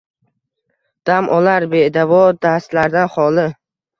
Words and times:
Dam 1.09 1.27
olar 1.41 1.67
bedavo 1.75 2.21
dastlardan 2.47 3.13
xoli. 3.19 3.47